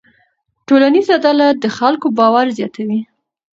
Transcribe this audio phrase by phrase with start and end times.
[0.67, 3.01] ټولنیز عدالت د خلکو باور زیاتوي.